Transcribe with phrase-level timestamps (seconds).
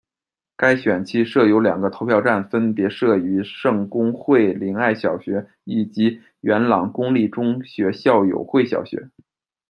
[0.57, 9.11] 该选区设有两个投票站，分别设于圣公会灵爱小学以及元朗公立中学校友会小学。